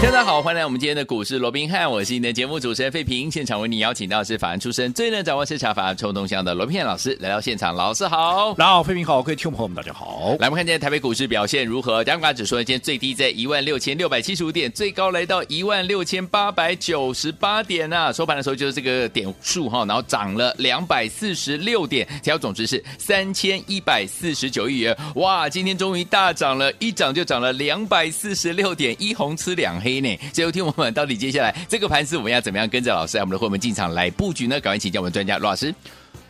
[0.00, 3.28] 大家好，欢迎来我们今天的股市罗宾汉，我是你的节目主持人费平。
[3.28, 10.36] 现场为你邀请到的是法案出身、最能掌握市场法案冲动向的罗宾汉老师来到现场，老师好，大家好，费平好，各位听众朋友们大家好。
[10.38, 12.04] 来，我们看今天台北股市表现如何？
[12.04, 18.12] 加权指数呢，今天最低在一万六千六百七十五点，最高来到一万六千八百九十八点啊。
[18.12, 24.96] 收盘的时候就是这个点数哈，然后涨了两百四十六点，成交总值是三千一百四十九亿元。
[25.16, 29.87] 哇，今天终于大涨了，一涨就涨了两百四十六点，一红吃两黑。
[29.88, 30.18] 黑呢？
[30.32, 34.60] 最后听我们到底接下来这个盘是我们要怎么样跟着老师，我们的会员进场来布局呢？
[34.60, 35.74] 赶快请教我们专家罗老师。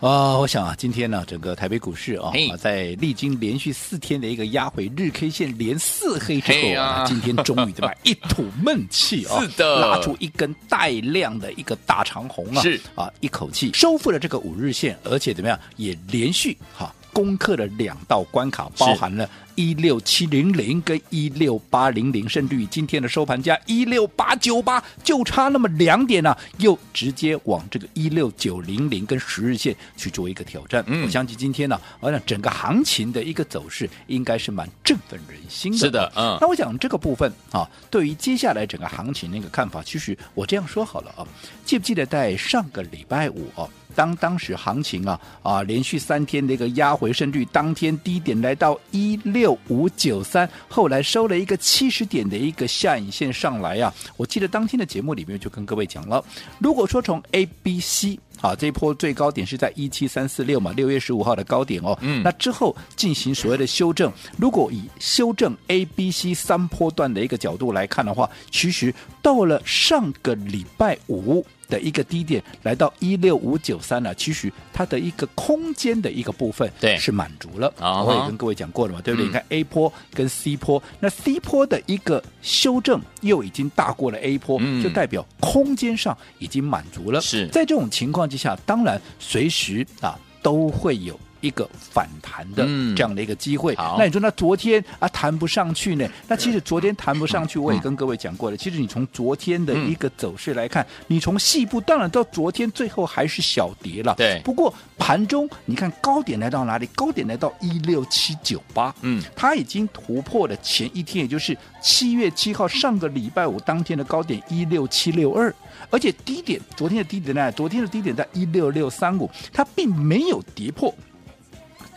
[0.00, 16.86] 啊、呃，我想啊，今天呢，整个台北股市啊，啊在历经连续四天的一个压回，日 K 线连四黑之后啊，今天终于对吧， 一吐闷气啊，是的，拉出一根带量的一个大长红啊，是啊，一口气收复了这个五日线，而且怎么样，也连续哈。
[16.86, 30.84] 啊攻克了两道关卡，包含了一六七零零跟一六八零零，甚至于今天的收盘价一六八九八，就差那么两点呢、啊，又直接往这个一六九零零跟十日线去做一个挑战。
[30.86, 35.78] 嗯，我相信今天呢、啊，我想整个行情的一个走势应该是蛮振奋人心的。
[35.78, 36.38] 是的，嗯。
[36.40, 41.26] 那我想这个部分啊，对于接下来整个行情的一个看法，其实我这样说好了啊，
[41.64, 43.66] 记不记得在上个礼拜五啊？
[43.98, 53.92] 当当时行情啊啊连续三天的一个压回，升率当天低点来到一六五九三，后来收了一个七十点的一个下影线上来啊。
[54.16, 56.24] 我记得当天的节目里面就跟各位讲了，
[56.60, 71.44] 如果说从 A、B、C 啊这一波最高点是在一七三四六嘛，六月十五号的高点哦，嗯，那之后进行所谓的修正，如果以修正 A、B、C 三波段的一个角度来看的话，其实到了上个礼拜五。
[71.68, 77.70] 的一个低点来到一六五九三了，其实它的一个空间的一个部分对是满足了。
[77.78, 79.26] 啊，我也跟各位讲过了嘛，对不对？
[79.26, 87.20] 嗯、你看 A 波跟 C 波，那 C 波的一个修正又已经大过了 A 波，嗯、就代表空间上已经满足了。
[87.20, 91.18] 是在这种情况下，当然随时啊都会有。
[91.40, 92.64] 一个反弹的
[92.96, 96.08] 这样的一个机会，嗯、那你说那昨天啊谈不上去呢？
[96.26, 98.56] 那其实昨天谈不上去，我也跟各位讲过了。
[98.56, 104.14] 嗯、 其实你从昨天的一个走势来看，嗯、你从细部当然到昨天最后还是小跌了。
[104.16, 106.86] 对，不过盘中你看高点来到哪里？
[106.94, 115.54] 高点来到一六七九八，嗯，它已经突破了前一天，也就是七月七号上个礼拜五当天的高点一六七六二，
[115.90, 117.52] 而且低点昨天的低点呢？
[117.52, 120.92] 昨天的低点在一六六三五，它并没有跌破。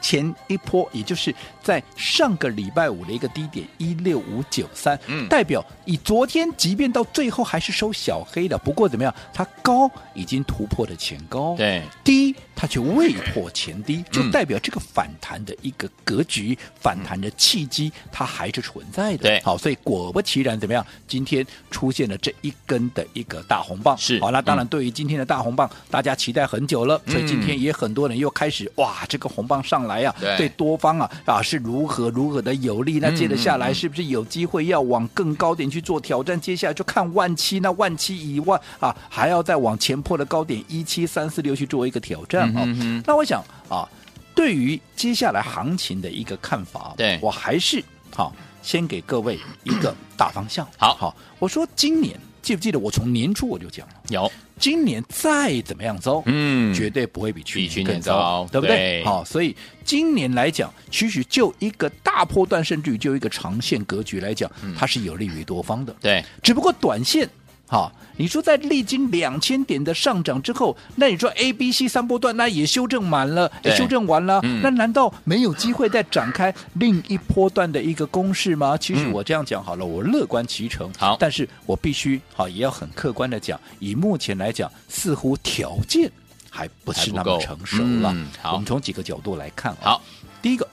[0.02, 29.92] 前一波，也就是在上个礼拜五的一个低点一六五九三，嗯，代表以昨天，即便到最后还是收小黑的，不过怎么样，它高已经突破了前高，对，低它却未破前低，就代表这个反弹的一个格局，嗯、反弹的契机它还是存在的，对，好，所以果不其然，怎么样，今天出现了这一根的一个大红棒，是，好，那当然对于今天的大红棒，嗯、大家期待很久了，所以今天也很多人又开始哇，这个红棒上来。
[29.92, 32.98] 来呀，对多方啊啊是如何如何的有利？
[33.00, 36.40] 那接着下来是不是有机会要往更高点去做挑战？
[36.40, 42.64] 接下来就看万七，那万七以外啊，还要再往前破的高点一七三四六去做一个挑战啊。
[43.06, 43.86] 那我想啊，
[44.34, 47.84] 对于接下来行情的一个看法，对我还是
[48.16, 50.66] 好先给各位一个大方向。
[50.78, 54.32] 好好，我说今年记不记得我从年初我就讲了有。
[54.62, 59.04] 今年再怎么样糟，嗯，绝对不会比去年更糟，对不对？
[59.04, 65.94] 好，所以今年来讲，其实就一个大波段，甚至于就一个长线格局来讲，它是有利于多方的。
[66.00, 67.28] 对，只不过短线。
[67.72, 78.76] 好，你说在历经两千点的上涨之后，那你说 A、B、C 三波段那也修正满了，也修正完了，嗯、那难道没有机会再展开另一波段的一个攻势吗？
[78.76, 80.92] 其实我这样讲好了，我乐观其成。
[80.98, 86.12] 好，但是我必须好也要很客观的讲，以目前来讲，似乎条件
[86.50, 88.12] 还不是那么成熟了。
[88.14, 89.92] 嗯、好，我们从几个角度来看啊。
[89.92, 90.02] 好，
[90.42, 90.68] 第一个，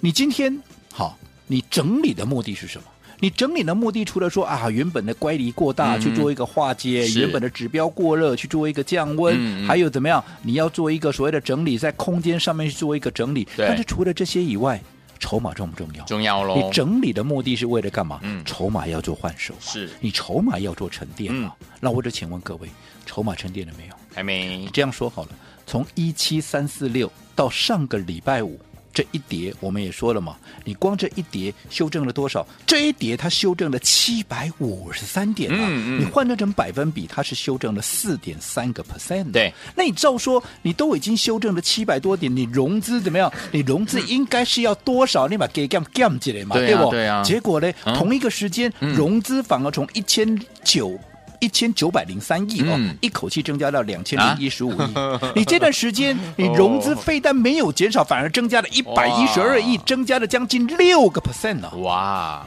[0.00, 1.16] 你今天好，
[1.46, 2.84] 你整理的目的是什么？
[3.18, 10.22] 你整理的目的，除了说啊，原本的乖离过大去做一个化解，嗯、原本的指标过热去做一个降温，嗯、还有怎么样？
[10.42, 13.48] 你要做一个所谓的整理，在空间上面去做一个整理。
[13.56, 14.80] 但是除了这些以外，
[15.18, 16.04] 筹码重不重要？
[16.04, 16.56] 重要喽。
[16.56, 18.20] 你整理的目的是为了干嘛？
[18.22, 19.54] 嗯，筹码要做换手。
[19.60, 19.88] 是。
[19.98, 21.54] 你筹码要做沉淀嘛？
[21.60, 22.68] 嗯、那我就请问各位，
[23.06, 23.94] 筹码沉淀了没有？
[24.14, 24.68] 还没。
[24.74, 25.30] 这样说好了，
[25.66, 28.60] 从一七三四六到上个礼拜五。
[28.96, 32.46] 这一跌我们也说了嘛，你光这一跌修正了多少？
[32.66, 35.58] 这一跌它修正了七百五十三点啊！
[35.68, 39.30] 嗯嗯你换算成百分比，它是修正了四点三个 percent。
[39.32, 43.30] 对，那你照说你都已经修正了七百多点，你融资怎么样？
[43.52, 45.28] 你融资应该是要多少？
[45.28, 46.90] 你把给降降起来嘛，对啊不？
[46.90, 50.98] 对啊结果呢，嗯同一个时间融资反而从一千九。
[51.40, 52.96] 一千九百零三亿哦，嗯。
[53.00, 54.94] 一口气增加到两千零一十五亿。
[55.34, 61.70] 你这段时间，你融资费但没有减少，反而增加了一百一十二亿，增加了将近六个 percent 呢。
[61.76, 62.46] 哇，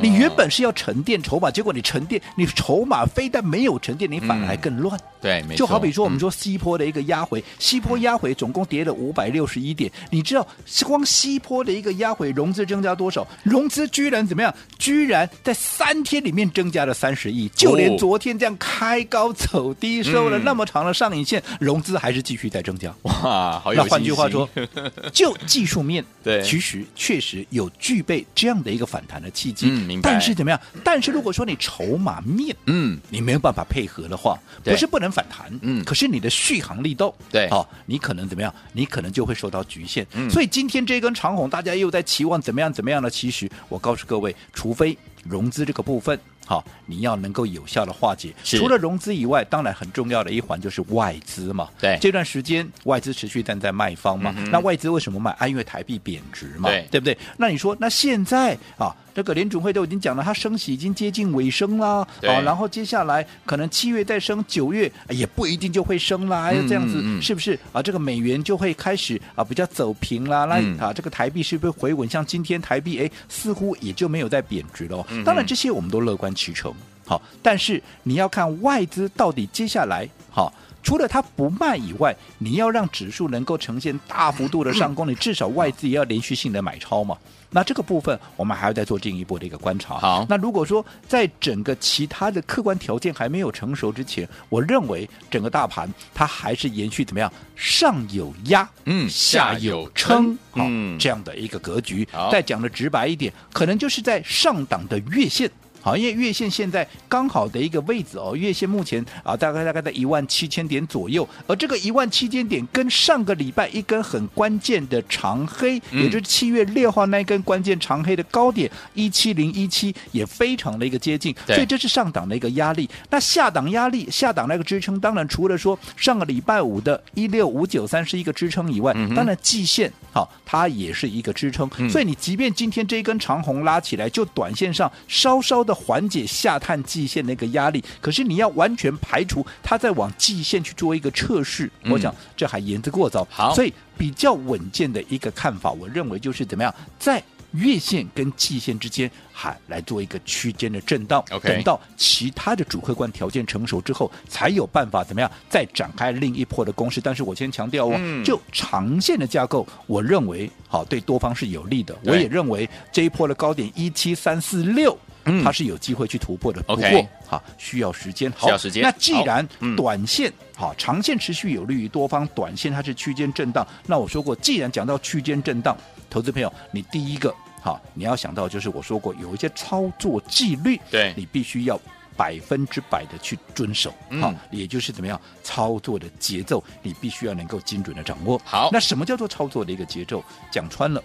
[0.00, 4.98] 你原本是要沉淀筹码，结果你沉淀，你筹码非但没有沉淀，你反而还更乱。
[5.20, 9.90] 对，没错就好比说，我们嗯说西坡的一个压回，西坡压回总共跌了五百六十一点。
[10.10, 10.46] 你知道，
[10.84, 13.26] 光西坡的一个压回融资增加多少？
[13.42, 14.54] 融资居然怎么样？
[14.78, 22.94] 居然在三天里面增加了三十亿，就连昨天这样开高走低，收了那么长的上影线，融资还是继续在增加。
[23.02, 24.48] 哇，好有那换句话说，
[25.12, 29.77] 就技术面，对其实确实有具备这样的一个反弹的契机。
[29.84, 30.60] 嗯明白但是怎么样？
[30.84, 38.52] 但是如果说你筹码面，嗯，你没有办法配合的话，不是不能反弹，嗯可是你的续航力道，对哦，你可能怎么样？
[38.72, 40.06] 你可能就会受到局限。
[40.14, 43.08] 嗯所以今天这根长虹，大家又在期望怎么样怎么样呢？
[43.10, 46.18] 其实我告诉各位，除非融资这个部分。
[46.46, 48.32] 好，你要能够有效的化解。
[48.42, 51.68] 除了融资以外，当然很重要的一环就是外资嘛。
[51.78, 54.34] 对这段时间外资持续站在卖方嘛。
[54.34, 55.30] 嗯那外资为什么卖？
[55.32, 57.14] 啊，因为台币贬值嘛，对不对？
[57.36, 62.06] 那你说，那现在啊，这个联准会都已经讲了，它升息已经接近尾声啦。
[62.20, 66.50] 对啊，然后接下来可能七月再升，九月啊也不一定就会升啦。
[66.52, 67.82] 嗯这样子是不是啊？
[67.82, 70.44] 这个美元就会开始啊比较走平啦。
[70.44, 72.08] 那嗯啊，这个台币是不是回稳？
[72.08, 75.06] 像今天台币哎，似乎也就没有再贬值了哦。
[75.10, 76.72] 嗯当然，这些我们都乐观其成。
[77.04, 87.16] 好，但是你要看外资到底接下来好，除了它不卖以外，你要让指数能够呈现大幅度的上攻，你至少外资也要连续性的买超嘛。
[87.50, 89.94] 那这个部分我们还要再做进一步的一个观察。
[89.94, 102.30] 好那如果说在整个其他的客观条件还没有成熟之前，我认为整个大盘它还是延续怎么样，上有压，嗯下下有有撑撑，好、嗯这样的一个格局好。
[102.30, 105.50] 再讲的直白一点，可能就是在上档的月线。
[105.88, 122.86] 好，因为月线现在刚好的一个位置哦，月线目前啊大概大概在一万七千点左右，而这个一万七千点跟上个礼拜一根很关键的长黑，嗯也就是七月六号那一根关键长黑的高点一七零一七也非常的一个接近，对所以这是上档的一个压力。
[123.08, 131.66] 那下档压力，下档那个支撑，当然除了说上个礼拜五的一六五九三是一个支撑以外，嗯当然季线好，它也是一个支撑。
[131.78, 143.26] 嗯所以你即便今天这一根长红拉起来，就短线上稍稍的缓解下探季线的一个压力，可是你要完全排除它再往季线去做一个测试，嗯我想这还言之过早。
[143.30, 147.22] 好所以比较稳健的一个看法，我认为就是怎么样在。
[147.52, 151.24] 月线跟季线之间，还来做一个区间的震荡。
[151.30, 157.00] OK 等到其他的主客观条件成熟之后，才有办法怎么样再展开另一波的攻势。
[157.00, 161.96] 但是我先强调哦，嗯就长线的架构，我认为好对多方是有利的。
[162.04, 164.96] 我也认为这一波的高点一七三四六。
[165.28, 168.30] 嗯它是有机会去突破的，不过哈需要时间。
[168.32, 173.66] 好需要时间那既然短线哈，长线持续有利于多方，短线它是区间震荡。
[173.86, 175.76] 那我说过，既然讲到区间震荡，
[176.10, 181.80] 投资朋友，你第一个哈，你要想到就是我说过，有一些操作纪律，对你必须要
[182.16, 183.92] 百分之百的去遵守。
[184.10, 188.40] 嗯好，也就是怎么样操作的节奏，你必须要能够精准的掌握。
[188.44, 190.22] 好那什么叫做操作的一个节奏？
[190.50, 191.02] 讲穿了，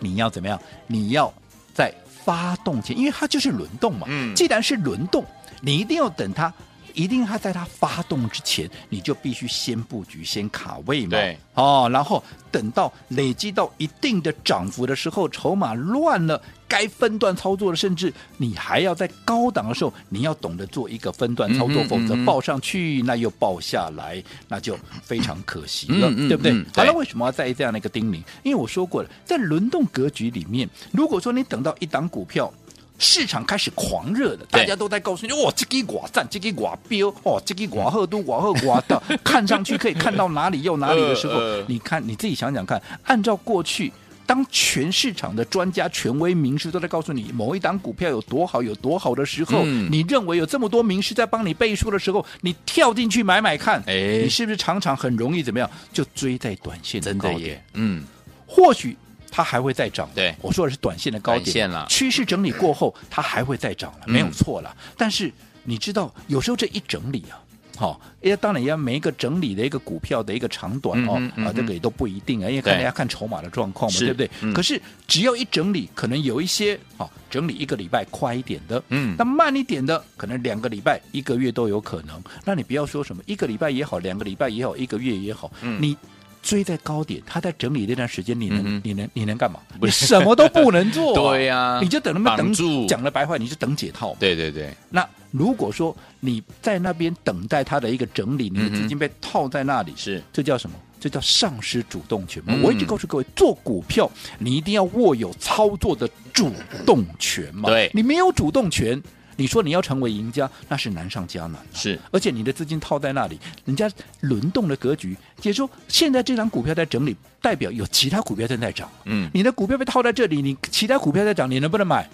[0.00, 0.60] 你要怎么样？
[0.86, 1.32] 你要
[1.72, 1.94] 在
[2.24, 4.06] 发动前，因为它就是轮动嘛。
[4.08, 5.24] 嗯既然是轮动，
[5.60, 6.52] 你一定要等它，
[6.94, 11.10] 一定它在它发动之前，你就必须先布局、先卡位嘛。
[11.10, 11.36] 对。
[11.54, 26.52] 哦，然后等到累积到一定的涨幅的时候，筹码乱了，该分段操作的，甚至你还要在高档的时候，你要懂得做一个分段操作，否则报上去那又报下来，那就非常可惜了，对不对？
[26.52, 28.20] 嗯好了，对为什么要在意这样的一个叮咛？
[28.42, 32.52] 因为我说过了，在轮动格局里面，如果说你等到一档股票。
[32.98, 41.64] 市场开始狂热了，大家都在告诉你，哇，这个寡赞，这个寡标，哦，这个寡赫都寡赫寡的， 看上去可以看到哪里又哪里的时候，呃呃。
[41.68, 43.92] 你看你自己想想看，按照过去。
[44.26, 49.86] 当全市场的专家、权威名师都在告诉你某一档股票有多好、有多好的时候，嗯。
[49.92, 54.22] 你认为有这么多名师在帮你背书的时候，你跳进去买买看，哎。
[54.22, 58.02] 你是不是常常很容易怎么样就追在短线的高点真的耶？，嗯，
[58.46, 58.96] 或许
[59.36, 60.08] 它还会再涨。
[60.14, 64.72] 对我说的是短线的高点，短线啦趋势整理过后，它还会再涨了，嗯没有错了。
[64.96, 65.32] 但是
[65.64, 67.34] 你知道，有时候这一整理啊，
[67.76, 74.30] 好，也当然也要每一个整理的一个股票的一个长短哦，嗯嗯、啊，这个也都不一定啊，因为看人家看筹码的状况嘛，对不对？
[74.42, 82.22] 嗯、可是只要一整理，可能有一些好整理一个礼拜快一点的，嗯，那慢一点的，可能两个礼拜、一个月都有可能。
[82.44, 85.96] 那你不要说什么一个礼拜也好，两个礼拜也好，一个月也好，嗯、你。
[86.44, 89.58] 追在高点，他在整理那段时间，你能、嗯、你能你能干嘛？
[89.80, 91.32] 你什么都不能做、啊。
[91.32, 92.52] 对呀、啊，你就等他们等。
[92.52, 94.14] 住讲了白话，你就等解套。
[94.20, 94.72] 对对对。
[94.90, 100.76] 那如果说你在那边等待他的一个整理，你的资金被套在那里，是、嗯、这叫什么？
[101.00, 106.50] 这叫丧失主动权我一直告诉各位，做股票你一定要握有操作的主
[106.86, 107.68] 动权嘛。
[107.68, 109.02] 对，你没有主动权。
[109.36, 111.66] 你说你要成为赢家，那是难上加难，啊。
[111.74, 118.88] 是，而且你的资金套在那里，人家轮动的格局，也就是说现在这张股票在整理，代表有其他股票正在涨。
[119.04, 122.08] 嗯，你的股票被套在这里，你其他股票在涨，你能不能买？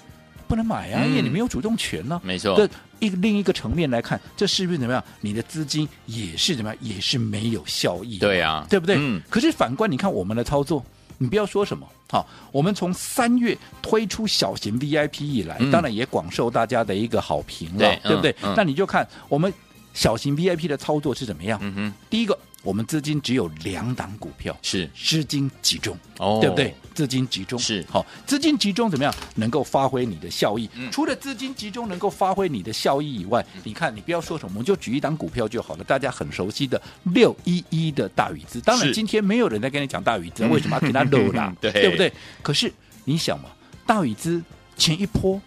[0.48, 2.20] 不能买啊，嗯、因为你没有主动权呢，啊。
[2.24, 2.56] 没错。
[2.56, 5.04] 这一另一个层面来看，这是不是怎么样？
[5.20, 6.78] 你的资金也是怎么样？
[6.80, 8.18] 也是没有效益。
[8.18, 8.96] 对啊，对不对？
[8.98, 9.22] 嗯。
[9.30, 10.84] 可是反观你看我们的操作。
[11.22, 18.30] 你不要说什么，好，我们从三月推出小型 VIP 以来，嗯、当然也广受大家的一个好评了，对，对不对？
[18.42, 19.52] 嗯嗯、那你就看我们
[19.92, 21.60] 小型 VIP 的操作是怎么样？
[22.08, 22.36] 第一个。
[22.62, 26.74] 我们资金只有两档股票，是资金集中，哦，对不对？
[26.94, 30.68] 资金集中是好，资金集中怎么样能够发挥你的效益？
[30.74, 38.60] 嗯、除了资金集中能够发挥你的效益以外，嗯、你看你不要说什么，我们就举一档股票就好了，大家很熟悉的六一一的大宇资。
[38.60, 41.54] 当然今天没有人在跟你讲大宇资， 为什么要给他漏啦？
[41.60, 42.12] 对，对不对？
[42.42, 42.70] 可是
[43.04, 43.48] 你想嘛，
[43.86, 44.42] 大宇资
[44.76, 45.40] 前一波。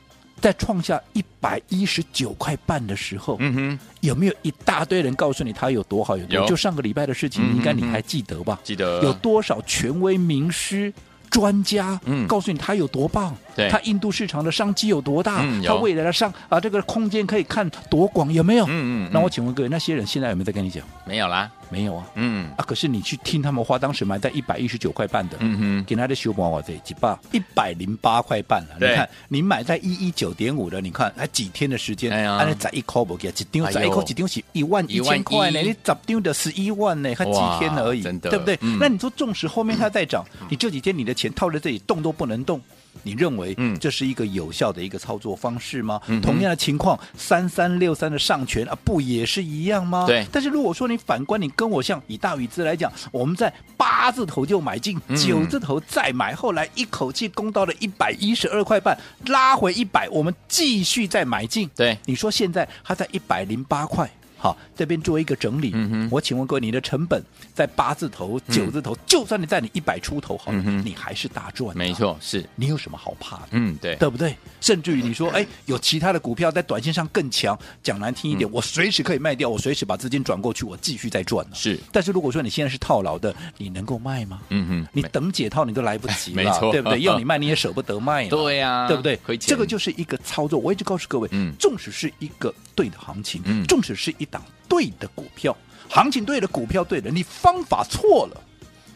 [0.43, 6.17] 在创下一百一十九块半的时候，嗯哼，有没有一大堆人告诉你它有多好？
[6.17, 6.45] 有多好？
[6.45, 8.59] 就上个礼拜的事情，应该你还记得吧？
[8.61, 9.01] 记得。
[9.03, 10.91] 有多少权威名师？
[11.31, 18.65] 专家嗯，告诉你它有多棒，对，它印度市场的商机有多大，嗯、它未来的商啊这个空间可以看多广，有没有？
[18.65, 19.09] 嗯嗯。
[19.11, 20.83] 那我请问各位，那些人现在有没有在跟你讲？
[21.05, 22.05] 没有啦，没有啊。
[22.13, 28.75] 嗯啊，可是你去听他们话，当时买在一百一十九块半的，嗯哼，给他的修补我这几百一百零八块半了。
[28.79, 35.59] 你看，你买在一一九点五的，你看才几天的时间，按那一块不给，几丢一块几丢是一万一千块呢？
[35.61, 37.11] 你咋丢的十一万呢？
[37.15, 38.55] 还几天而已，对不对？
[38.79, 42.03] 那你说纵使后面它再涨，你这几天你的钱套在这里动。
[42.03, 42.59] 都不能动，
[43.01, 45.99] 你认为这是一个有效的一个操作方式吗？
[46.07, 50.05] 嗯、同样的情况，三三六三的上权啊，不也是一样吗？
[50.05, 50.25] 对。
[50.31, 61.69] 但是如果说你反观，你跟我像以大宇资来讲，我们在八字头就买进，嗯、九字头再买，后来一口气攻到了一百一十二块半，拉回一百，我们继续再买进。
[61.75, 64.09] 对，你说现在它在一百零八块。
[64.43, 65.71] 好，这边做一个整理。
[65.73, 67.23] 嗯、我请问各位，你的成本
[67.53, 71.77] 在八字头、九字头，嗯、就算你在你一百出头好了，嗯、你还是大赚。
[71.77, 73.47] 没错，是你有什么好怕的？
[73.51, 74.35] 嗯，对，对不对？
[74.59, 81.47] 甚至于你说，哎，有其他的股票在短线上更强，讲难听一点，嗯、我随时可以卖掉，我随时把资金转过去，我继续再赚。
[81.53, 84.41] 是，但是如果说你现在是套牢的，你能够卖吗？
[84.49, 86.99] 嗯哼，你等解套你都来不及了， 没错，对不对？
[86.99, 88.27] 要你卖你也舍不得卖。
[88.27, 89.17] 对呀，对不对？
[89.37, 90.59] 这个就是一个操作。
[90.59, 94.43] 我一直告诉各位，嗯，纵使是一个对的行情，嗯，纵使是一档。
[94.67, 95.55] 对的股票，
[95.87, 98.41] 行情对的股票对的，你方法错了，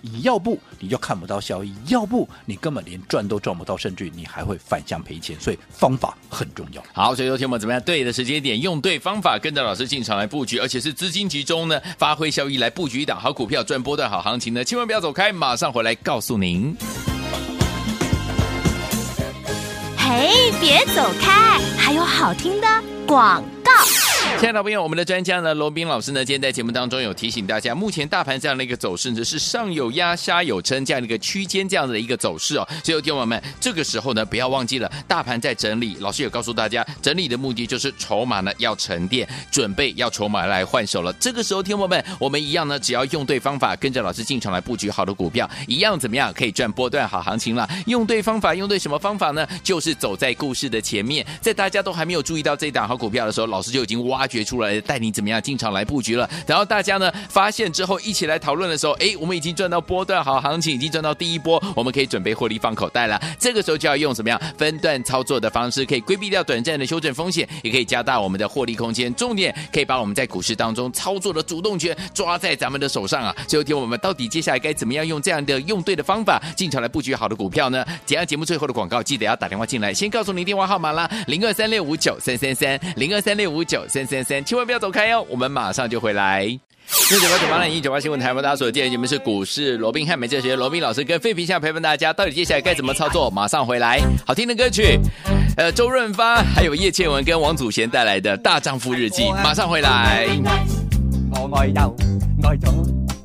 [0.01, 5.39] 你要不你就看不到效益，要不你根本连赚都赚不到，甚至于你还会反向赔钱。
[5.39, 6.83] 所以方法很重要。
[6.93, 7.79] 好，所以说听我们怎么样？
[7.83, 16.75] 对的时间点，用对方法，跟着老师进场来布局，而且是资金集中呢，发挥效益来布局一档好股票，赚波段好行情呢，千万不要走开，马上回来告诉您。
[19.95, 22.67] 嘿，别走开，还有好听的
[23.05, 23.71] 广告。
[24.39, 32.67] 亲爱的朋友，我们的专家呢，罗宾老师呢，今天在节目当中有提醒大家，目前大盘这样的一个走势呢，是上有压，下有撑这样的一个区间这样的一个走势哦。
[32.83, 35.97] 所以，听友们，这个时候呢，不要忘记了，大盘在整理。
[36.01, 41.11] 老师有告诉大家，整理的目的就是筹码呢要沉淀，准备要筹码来换手了。
[41.13, 47.67] 这个时候，听友们，我们一样呢，只要用对方法，跟着老师进场来布局好的股票，一样怎么样可以赚波段好行情了？
[47.87, 49.47] 用对方法，用对什么方法呢？
[49.63, 54.26] 就是走在故事的前面，在大家都还没有注意到这档好股票的时候，老师就已经挖。
[54.27, 56.29] 掘出来带你怎么样进场来布局了？
[56.45, 63.19] 然后大家呢发现之后一起来讨论的时候，哎，我们已经赚到波段好行情，已经赚到第一波，我们可以准备获利放口袋了。
[63.39, 69.13] 这个时候就要用什么样分段操作的方式，可以规避掉短暂的修正风险，也可以加大我们的获利空间。
[69.15, 73.35] 重点可以把我们在股市当中操作的主动权抓在咱们的手上啊！
[73.47, 77.85] 最后听我们到底接下来该怎么样用这样的用对的方法进场来布局好的股票呢？
[78.05, 86.45] 简单节目最后的广告，记得要打电话进来，先告诉您电话号码啦，零二三六五九三三三，零二三六五九三三三，千万不要走开哟，我们马上就回来。
[87.11, 93.29] 六九八九八零一九八新闻台，为大家所见，你们是股市罗宾汉，美这时罗宾老师跟费皮相陪伴大家，到底接下来该怎么操作？
[93.29, 94.97] 马上回来，好听的歌曲，
[95.57, 100.25] 呃，周润发还有叶倩文跟王祖贤带来的大丈夫日记，马上回来。
[101.31, 101.95] 我爱又
[102.43, 102.71] 爱左。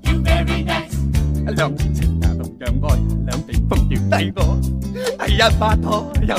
[0.02, 2.96] You very nice，两边情呀同样爱，
[3.28, 4.58] 两边风调低我，
[5.26, 6.34] 系一把拖右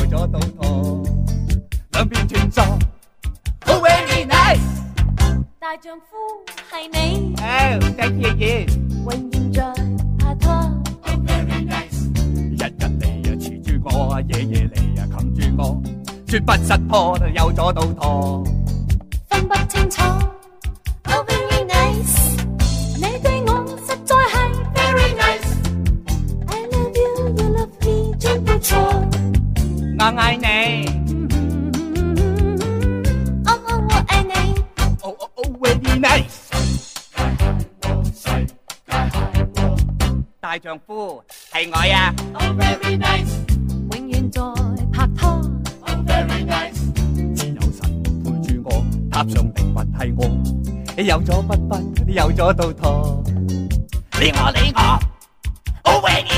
[5.84, 6.16] 丈夫
[6.72, 8.30] 系你，oh thank you，
[9.04, 9.62] 永远在
[10.18, 10.50] 拍拖。
[11.02, 12.08] Oh very nice，
[12.52, 15.84] 日日嚟啊缠住我，夜夜嚟啊冚住我，
[16.26, 18.46] 绝不失拖，有咗都拖。
[40.64, 42.14] 丈夫系我呀。
[42.36, 43.36] Oh very nice。
[43.92, 44.42] 永远在
[44.94, 45.30] 拍拖。
[45.82, 46.80] Oh very nice。
[47.36, 48.72] 只有神陪住我，
[49.12, 50.26] 踏上灵魂系我。
[50.96, 53.22] 你有咗不分，你有咗到托。
[54.22, 55.00] 你我你我
[55.84, 56.33] ，Oh very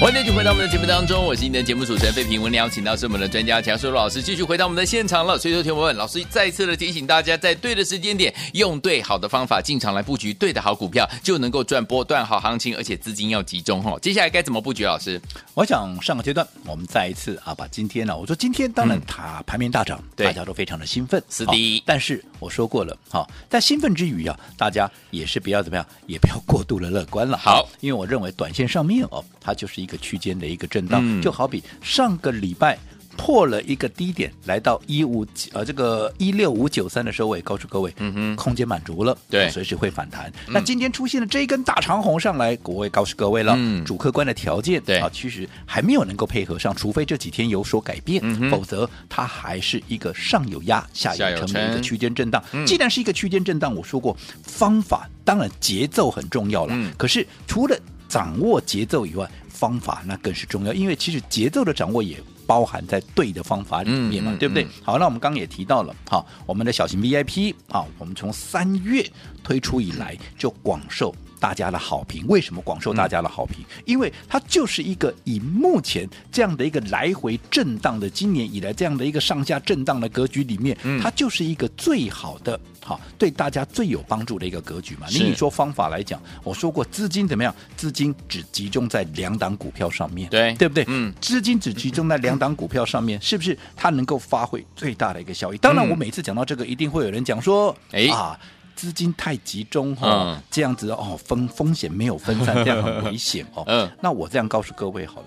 [0.00, 2.40] 欢迎继续回到我们的节目当中，我是你的节目主持人费平。
[2.40, 5.36] 我们邀请到是我们的专家强叔老师，继续回到我们的现场了。
[5.36, 13.98] 所以说，听我问老师再次的提醒大家，在对的时间点，用对好的方法进场来布局对的好股票，就能够赚波段好行情，而且资金要集中哈。
[14.00, 14.84] 接下来该怎么布局？
[14.84, 15.20] 老师，
[15.54, 27.36] 我想上个阶段我们再一次啊，把今天呢，我说今天当然它盘面大涨，对大家都非常的兴奋，是的但是我说过了，好，在兴奋之余啊，大家也是不要怎么样，也不要过度的乐观了。
[27.36, 31.20] 好，因为我认为短线上面哦，它就是一个区间的一个震荡，嗯。
[31.20, 32.78] 就好比上个礼拜。
[33.20, 38.36] 破了一个低点，来到一五呃这个一六五九三的收尾，告诉各位，嗯哼。
[38.36, 39.50] 空间满足了，对。
[39.50, 40.32] 随时会反弹。
[40.46, 43.84] 那今天出现了这一根大长红上来，我也告诉各位了，嗯。
[43.84, 45.00] 主客观的条件，对。
[45.00, 52.40] 啊，其实还没有能够配合上，除非这几天有所改变，嗯否则它还是一个上有压、下下有有撑的一个区间震荡。
[52.52, 52.64] 嗯。
[52.66, 56.92] 既然是一个区间震荡，我说过方法当然节奏很重要了，嗯。
[56.96, 57.76] 可是除了
[58.08, 64.64] 掌握节奏以外，方法那更是重要，因为其实节奏的掌握也包含在对的方法里面嘛，嗯嗯对不对？
[64.64, 69.04] 嗯好，那我们刚刚也提到了，好，我们的小型 VIP 啊，我们从三月
[69.44, 72.24] 推出以来就广受大家的好评。
[72.26, 73.64] 为什么广受大家的好评？
[73.84, 85.06] 因为它就是一个以目前这样的一个来回震荡的，今年以来这样的一个上下震荡的格局里面，嗯它就是一个最好的，好对大家最有帮助的一个格局嘛。
[85.08, 87.54] 是你以说方法来讲，我说过资金怎么样？
[87.76, 90.84] 资金只集中在两档股票上面，对对不对？
[90.88, 95.58] 嗯资金只集中在两档股票上面，是不是它能够发挥最大的一个效益？
[95.58, 98.38] 当然，嗯我每次讲到这个，一定会有人讲说，哎啊。
[98.78, 103.64] 资金太集中哦，嗯这样子哦，风风险没有分散，这样很危险哦。
[103.66, 105.26] 嗯那我这样告诉各位好了，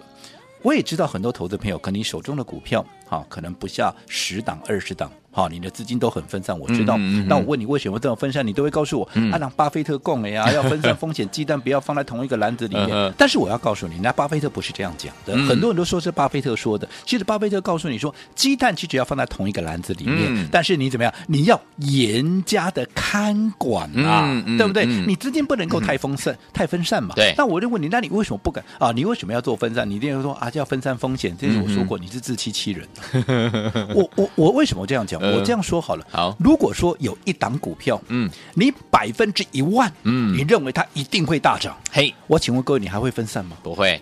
[0.61, 6.95] 我也知道很多投资朋友，可能你手中的股票哈、可能不下十档、二十档，好、你的资金都很分散，我知道。
[6.95, 13.13] 嗯嗯嗯那我问你为什么这么分散，你都会告诉我，嗯啊，让巴菲特供了呀， 要分散风险，鸡蛋不要放在同一个篮子里面。
[13.17, 16.87] 但是我要告诉你，那巴菲特不是这样讲的，嗯很多人都说是巴菲特说的。
[17.05, 21.13] 其实巴菲特告诉你说，鸡蛋其实要放在同一个篮子里面，嗯但是你怎么样？
[21.27, 24.85] 你要严加的看管啊，对不对？
[24.85, 27.13] 嗯你资金不能够太分散，太分散嘛。
[27.15, 28.93] 对那我就问你，那你为什么不敢啊？
[28.93, 29.89] 你为什么要做分散？
[29.89, 31.35] 你一定要说啊，就要分散风险。
[31.37, 32.87] 这是我说过，你是自欺欺人。
[33.95, 35.21] 我我我为什么这样讲？
[35.21, 36.05] 嗯我这样说好了。
[36.11, 41.77] 好如果说有一档股票，嗯，你百分之一万，嗯你认为它一定会大涨？
[41.91, 43.57] 嘿，我请问各位，你还会分散吗？
[43.63, 44.01] 不会，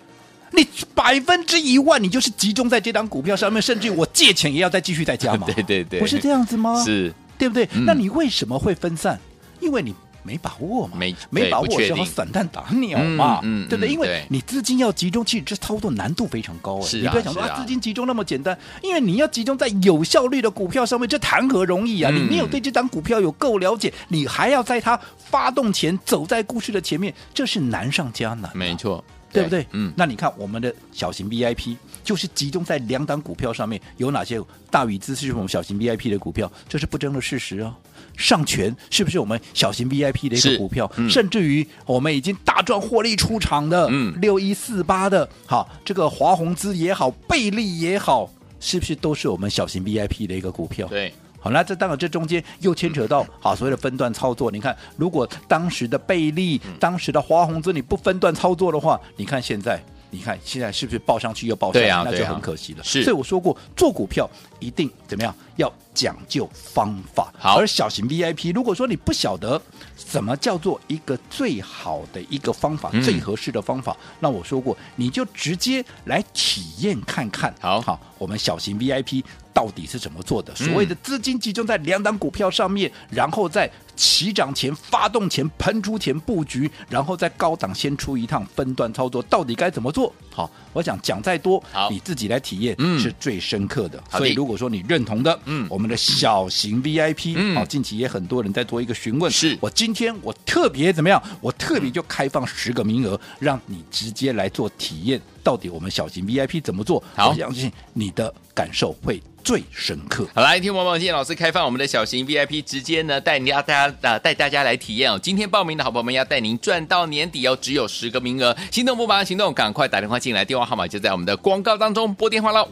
[0.52, 5.48] 你百分之一万，你就是集中在这档股票上面，甚至我借钱也要再继续再加嘛。
[5.54, 6.84] 对对对不是这样子吗？
[6.84, 7.68] 是对不对？
[7.74, 9.20] 嗯那你为什么会分散？
[9.60, 13.94] 因为你没把握嘛，没没把握对不确定的时候散弹打鸟嘛，嗯嗯对不对？
[13.94, 16.82] 因为你资金要集中，其实这操作难度非常高哎。
[16.82, 22.12] 是啊你不要想说啊啊，资金集中那么简单，因为你要集中在有效率的股票上面，这谈何容易啊！
[22.12, 28.52] 嗯你没有对这档股票有够了解，你还要在它发动前走在故事的前面，这是难上加难啊。
[28.54, 29.66] 没错，对不对？
[29.72, 34.40] 嗯，那你看我们的小型 VIP 就是集中在两档股票上面，有哪些？
[34.72, 37.76] 大宇资是我们小型 VIP 的股票，这是不争的事实啊。
[38.18, 40.92] 上权是不是我们小型 VIP 的一是个股票？
[40.98, 50.88] 嗯甚至于我们已经大赚获利出场的，嗯六一四八的，好，这个华宏资也好，贝利也好，是不是都是我们小型 VIP 的一个股票？
[50.88, 54.52] 对，好，那这当然这中间又牵扯到好所谓的分段操作。
[54.52, 62.84] 你看，如果当时的贝利、当时的华宏资你不分段操作的话，你看现在，你看现在是不是报上去又报下来，那就很可惜了。
[62.84, 67.34] 是所以我说过，做股票一定怎么样，要讲究方法。
[67.38, 69.62] 好而小型 VIP，如果说你不晓得
[69.98, 77.54] 什么叫做一个最好的一个方法、嗯最合适的方法，那我说过，你就直接来体验看看。
[77.60, 80.54] 好好，我们小型 VIP 到底是怎么做的？
[80.56, 90.14] 所谓的资金集中在两档股票上面，然后在起涨前、发动前、喷出前布局，然后在高档先出一趟分段操作，到底该怎么做？
[90.32, 94.02] 好，我想讲再多，你自己来体验是最深刻的。
[94.12, 101.22] 所以如果说你认同的，嗯，我们的小型 VIP，嗯好，近期也很多人在做一个询问，是我今天我特别怎么样？
[101.42, 107.04] 我特别就开放十个名额，让你直接来做体验，到底我们小型 VIP 怎么做？
[107.16, 110.28] 好，我相信你的感受会最深刻。
[110.34, 115.20] 好，来听王宝健老师开放我们的小型 VIP，直接呢带你要大家啊带大家来体验哦。
[115.22, 122.68] 今天报名的好朋友们要带您赚到年底哦，只有十个名额，心动不马上行动，赶快打电话进来，电话号码就在我们的广告当中，拨电话喽。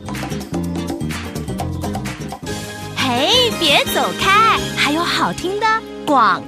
[3.10, 5.66] 嘿，别走开，还有好听的
[6.06, 6.44] 广。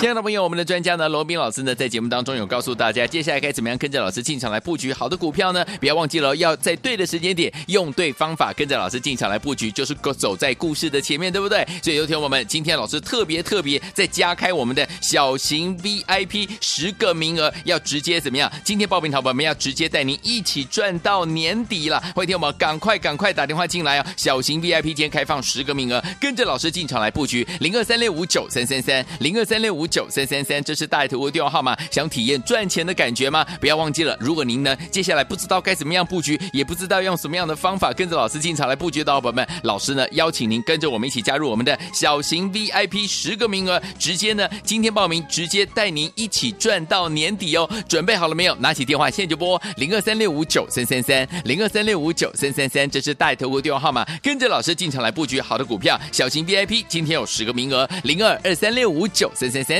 [0.00, 5.62] 亲爱的朋友，我们的专家呢，罗宾老师呢，在节目当中有告诉大家，接下来该怎么样跟着老师进场来布局好的股票呢？
[5.78, 11.68] 不要忘记了，要在对的时间点，用对方法，跟着老师进场来布局，就是走在故事的前面，对不对？
[11.82, 18.50] 所以，有请我们今天老师特别特别再加开我们的小型 VIP 十个名额，要直接怎么样？
[18.64, 22.00] 今天报名淘宝，我们要直接带您一起赚到年底了。
[22.14, 24.14] 欢迎听我们赶快赶快打电话进来啊！
[24.16, 29.89] 小型 VIP 今天开放十个名额，跟着老师进场来布局，零二三六五九三三三，零二三六五。
[29.90, 31.76] 九三三三，这是大头的电话号码。
[31.90, 33.44] 想体验赚钱的感觉吗？
[33.60, 34.16] 不要忘记了。
[34.20, 47.68] 如果您呢，接下来不知道该怎么样布局，也不知道用什么样的方法跟着老师进场来布局的伙伴们，老师呢邀请您跟着我们一起加入我们的小型 VIP 十个名额，直接呢今天报名，直接带您一起赚到年底哦。
[47.88, 48.54] 准备好了没有？
[48.56, 54.06] 拿起电话现在就拨零二三六五九三三三零二三六五九三三三，这是大头的电话号码。
[54.22, 59.79] 跟着老师进场来布局好的股票，小型 VIP 今天有十个名额，零二二三六五九三三三。